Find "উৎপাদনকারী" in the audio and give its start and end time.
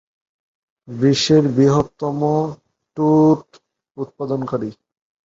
3.97-4.69